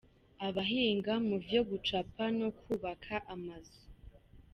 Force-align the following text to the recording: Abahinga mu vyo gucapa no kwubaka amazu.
Abahinga 0.47 1.13
mu 1.27 1.35
vyo 1.45 1.61
gucapa 1.69 2.23
no 2.39 2.47
kwubaka 2.57 3.13
amazu. 3.33 3.79